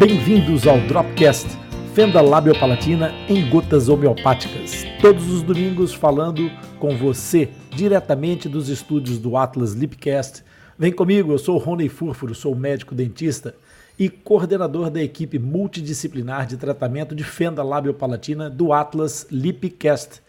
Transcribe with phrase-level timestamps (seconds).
[0.00, 1.46] Bem-vindos ao Dropcast,
[1.94, 4.86] fenda labiopalatina em gotas homeopáticas.
[4.98, 10.42] Todos os domingos falando com você diretamente dos estúdios do Atlas Lipcast.
[10.78, 13.54] Vem comigo, eu sou Rony Furfuro, sou médico dentista
[13.98, 20.22] e coordenador da equipe multidisciplinar de tratamento de fenda labiopalatina do Atlas Lipcast.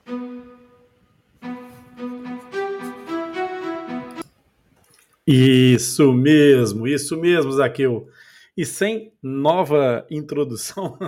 [5.27, 8.09] Isso mesmo, isso mesmo, Zaqueu.
[8.57, 10.99] E sem nova introdução,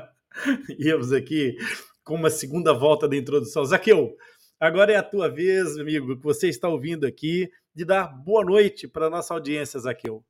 [0.78, 1.56] íamos aqui
[2.02, 3.64] com uma segunda volta da introdução.
[3.64, 4.16] Zaqueu,
[4.62, 8.86] Agora é a tua vez, amigo, que você está ouvindo aqui, de dar boa noite
[8.86, 10.24] para a nossa audiência, Zaqueu.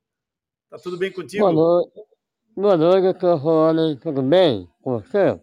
[0.70, 1.44] Tá tudo bem contigo?
[1.44, 1.92] Boa noite.
[2.56, 3.96] Boa noite, doutor Rony.
[3.96, 5.38] Tudo bem com você?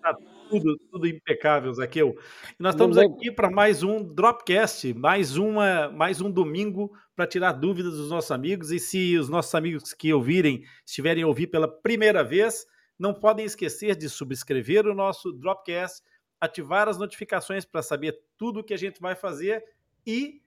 [0.00, 0.16] Tá
[0.48, 2.16] tudo, tudo impecável, Zaqueu.
[2.56, 7.54] E nós estamos aqui para mais um Dropcast, mais, uma, mais um domingo para tirar
[7.54, 8.70] dúvidas dos nossos amigos.
[8.70, 13.44] E se os nossos amigos que ouvirem estiverem a ouvir pela primeira vez, não podem
[13.44, 16.04] esquecer de subscrever o nosso Dropcast
[16.40, 19.64] ativar as notificações para saber tudo o que a gente vai fazer
[20.06, 20.42] e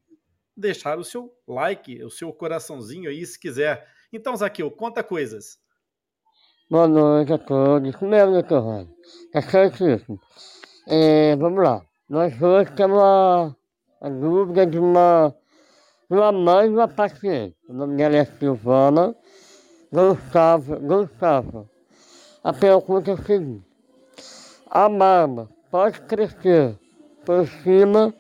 [0.56, 3.88] deixar o seu like, o seu coraçãozinho aí, se quiser.
[4.12, 5.60] Então, Zaqueu, conta coisas.
[6.70, 7.96] Boa noite a todos.
[7.96, 8.90] Primeiro, doutor Rony.
[9.34, 10.20] É certíssimo.
[10.88, 11.82] É, vamos lá.
[12.08, 13.56] Nós hoje temos a,
[14.02, 15.36] a dúvida de uma,
[16.10, 17.56] de uma mãe e uma paciente.
[17.68, 19.16] O nome dela é Silvana
[19.92, 20.80] Gustavo.
[20.80, 21.70] Gustavo.
[22.44, 23.66] A pergunta é a seguinte.
[24.70, 26.78] A mama pode crescer
[27.26, 28.14] por cima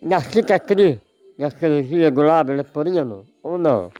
[0.00, 0.98] da cicatriz
[1.38, 3.92] da cirurgia do lábio leporino ou não?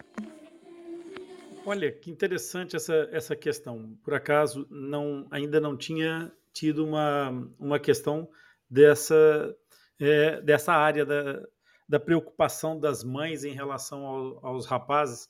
[1.64, 3.96] Olha, que interessante essa, essa questão.
[4.02, 8.28] Por acaso, não, ainda não tinha tido uma, uma questão
[8.68, 9.54] dessa,
[10.00, 11.46] é, dessa área da,
[11.88, 15.28] da preocupação das mães em relação ao, aos rapazes.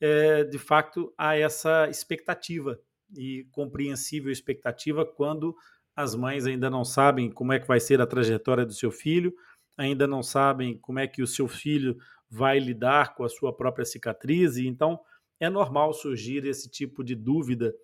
[0.00, 2.80] É, de fato, há essa expectativa
[3.14, 5.54] e compreensível expectativa quando
[5.94, 9.34] as mães ainda não sabem como é que vai ser a trajetória do seu filho,
[9.76, 11.96] ainda não sabem como é que o seu filho
[12.28, 14.98] vai lidar com a sua própria cicatriz, e então
[15.38, 17.74] é normal surgir esse tipo de dúvida,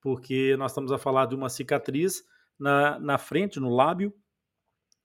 [0.00, 2.22] porque nós estamos a falar de uma cicatriz
[2.58, 4.12] na, na frente, no lábio,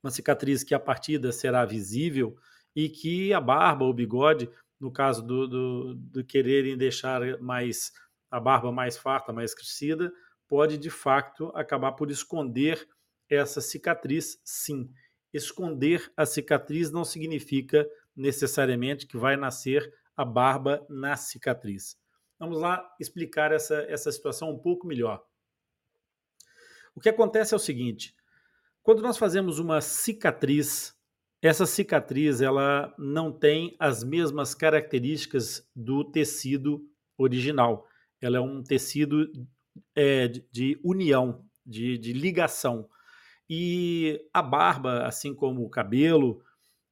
[0.04, 2.36] uma cicatriz que a partida será visível
[2.76, 7.92] e que a barba, o bigode, no caso do, do, do quererem deixar mais
[8.32, 10.12] a barba mais farta, mais crescida,
[10.52, 12.86] pode de fato acabar por esconder
[13.30, 14.92] essa cicatriz, sim.
[15.34, 21.98] Esconder a cicatriz não significa necessariamente que vai nascer a barba na cicatriz.
[22.38, 25.24] Vamos lá explicar essa, essa situação um pouco melhor.
[26.94, 28.14] O que acontece é o seguinte:
[28.84, 30.94] quando nós fazemos uma cicatriz,
[31.42, 36.86] essa cicatriz ela não tem as mesmas características do tecido
[37.18, 37.88] original.
[38.20, 39.32] Ela é um tecido
[39.96, 42.88] é, de, de, união, de, de ligação.
[43.50, 46.42] E a barba, assim como o cabelo,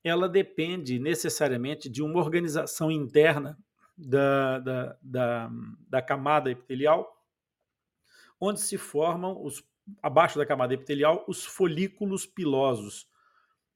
[0.04, 3.58] ela depende necessariamente de uma organização interna
[3.98, 5.52] da, da, da,
[5.90, 7.22] da, camada epitelial,
[8.40, 9.64] onde se formam, os,
[10.02, 13.08] abaixo da camada epitelial, os folículos pilosos.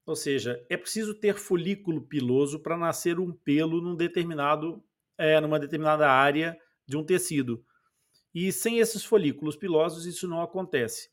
[0.06, 4.84] Ou seja, é preciso ter folículo piloso para nascer um pelo num determinado,
[5.18, 7.64] é, numa determinada área de um tecido.
[8.34, 11.10] E sem esses folículos pilosos isso não acontece.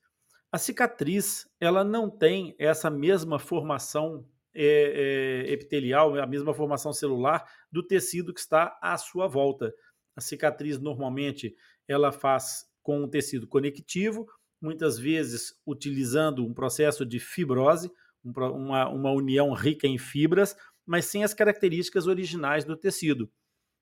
[0.50, 7.48] A cicatriz ela não tem essa mesma formação é, é, epitelial, a mesma formação celular
[7.70, 9.72] do tecido que está à sua volta.
[10.16, 11.54] A cicatriz normalmente
[11.86, 14.26] ela faz com um tecido conectivo,
[14.60, 17.90] muitas vezes utilizando um processo de fibrose,
[18.24, 23.30] uma, uma união rica em fibras, mas sem as características originais do tecido.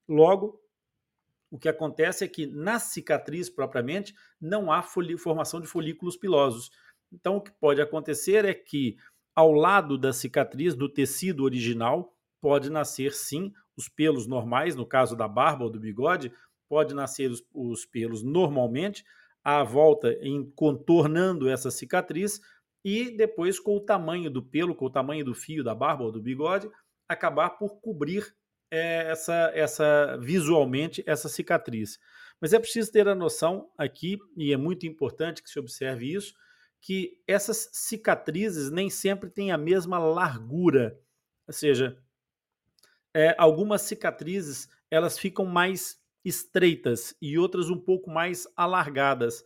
[0.06, 0.61] Logo,
[1.50, 6.70] o que acontece é que na cicatriz propriamente não há formação de folículos pilosos.
[7.12, 8.96] Então, o que pode acontecer é que
[9.34, 15.16] ao lado da cicatriz do tecido original pode nascer sim os pelos normais, no caso
[15.16, 16.32] da barba ou do bigode,
[16.68, 19.04] pode nascer os, os pelos normalmente,
[19.42, 22.40] à volta em contornando essa cicatriz
[22.84, 26.12] e depois com o tamanho do pelo, com o tamanho do fio da barba ou
[26.12, 26.68] do bigode,
[27.08, 28.34] acabar por cobrir
[28.70, 31.99] é, essa, essa visualmente essa cicatriz.
[32.41, 36.35] Mas é preciso ter a noção aqui, e é muito importante que se observe isso,
[36.81, 40.99] que essas cicatrizes nem sempre têm a mesma largura.
[41.47, 41.99] Ou seja,
[43.12, 49.44] é, algumas cicatrizes elas ficam mais estreitas e outras um pouco mais alargadas.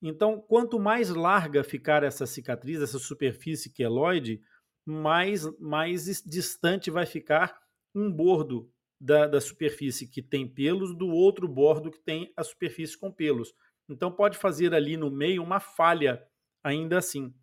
[0.00, 4.40] Então, quanto mais larga ficar essa cicatriz, essa superfície queloide,
[4.84, 7.65] mais, mais distante vai ficar
[7.96, 8.70] um bordo
[9.00, 13.54] da, da superfície que tem pelos do outro bordo que tem a superfície com pelos.
[13.88, 16.22] Então, pode fazer ali no meio uma falha
[16.62, 17.34] ainda assim.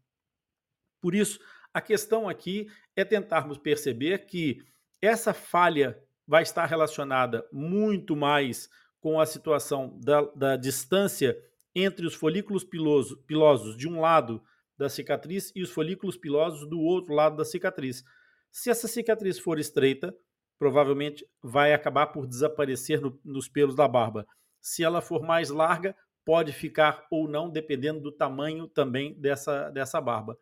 [1.02, 1.40] Por isso,
[1.74, 4.64] a questão aqui é tentarmos perceber que
[5.02, 8.70] essa falha vai estar relacionada muito mais
[9.00, 11.38] com a situação da, da distância
[11.76, 14.42] entre os folículos piloso, pilosos de um lado
[14.78, 18.04] da cicatriz e os folículos pilosos do outro lado da cicatriz.
[18.52, 20.16] Se essa cicatriz for estreita,
[20.58, 24.26] provavelmente vai acabar por desaparecer no, nos pelos da barba.
[24.62, 25.96] Se ela for mais larga,
[26.26, 30.38] pode ficar ou não, dependendo do tamanho também dessa, dessa barba.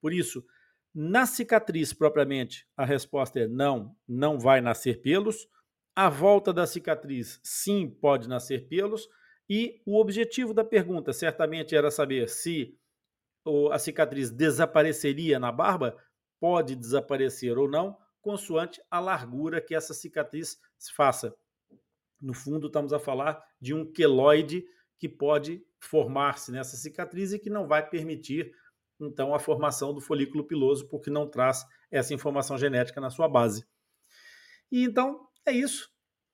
[0.00, 0.44] Por isso,
[0.94, 5.46] na cicatriz propriamente, a resposta é não, não vai nascer pelos.
[5.94, 9.08] A volta da cicatriz, sim, pode nascer pelos.
[9.48, 12.76] E o objetivo da pergunta certamente era saber se
[13.70, 15.96] a cicatriz desapareceria na barba,
[16.40, 20.58] pode desaparecer ou não, consoante a largura que essa cicatriz
[20.96, 21.32] faça.
[22.20, 24.66] No fundo, estamos a falar de um queloide
[24.98, 28.52] que pode formar-se nessa cicatriz e que não vai permitir,
[28.98, 33.64] então, a formação do folículo piloso, porque não traz essa informação genética na sua base.
[34.72, 35.88] E então, é isso.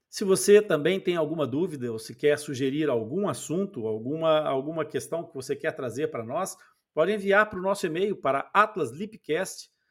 [0.08, 5.26] Se você também tem alguma dúvida ou se quer sugerir algum assunto, alguma, alguma questão
[5.26, 6.56] que você quer trazer para nós,
[6.94, 9.81] pode enviar para o nosso e-mail para atlaslipcast.com.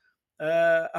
[0.42, 0.90] Uh,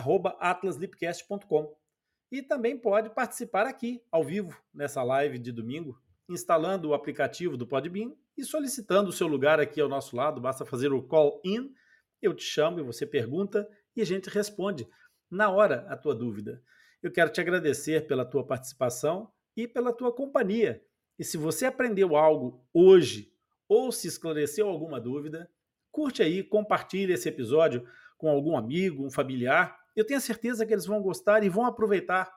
[2.31, 7.67] e também pode participar aqui, ao vivo, nessa live de domingo, instalando o aplicativo do
[7.67, 10.41] Podbean e solicitando o seu lugar aqui ao nosso lado.
[10.41, 11.75] Basta fazer o call-in,
[12.23, 14.89] eu te chamo e você pergunta e a gente responde
[15.29, 16.62] na hora a tua dúvida.
[17.03, 20.83] Eu quero te agradecer pela tua participação e pela tua companhia.
[21.19, 23.33] E se você aprendeu algo hoje
[23.69, 25.50] ou se esclareceu alguma dúvida,
[25.91, 27.87] curte aí, compartilhe esse episódio
[28.22, 29.76] com algum amigo, um familiar.
[29.96, 32.32] Eu tenho certeza que eles vão gostar e vão aproveitar.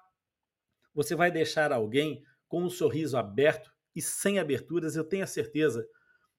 [0.96, 5.88] Você vai deixar alguém com um sorriso aberto e sem aberturas, eu tenho a certeza.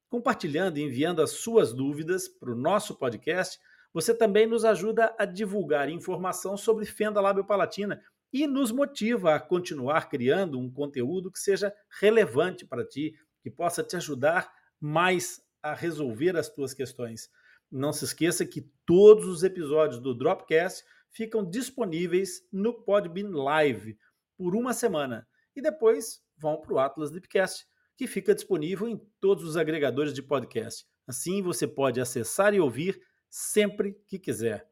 [0.08, 3.56] Compartilhando e enviando as suas dúvidas para o nosso podcast,
[3.94, 10.08] você também nos ajuda a divulgar informação sobre fenda lábio-palatina e nos motiva a continuar
[10.08, 16.36] criando um conteúdo que seja relevante para ti, que possa te ajudar mais a resolver
[16.36, 17.30] as tuas questões.
[17.70, 23.98] Não se esqueça que todos os episódios do Dropcast ficam disponíveis no Podbean Live
[24.36, 29.44] por uma semana e depois vão para o Atlas Lipcast, que fica disponível em todos
[29.44, 30.86] os agregadores de podcast.
[31.06, 34.68] Assim você pode acessar e ouvir sempre que quiser.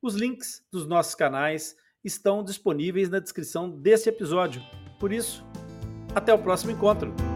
[0.00, 4.62] Os links dos nossos canais estão disponíveis na descrição desse episódio.
[4.98, 5.44] Por isso,
[6.14, 7.31] até o próximo encontro!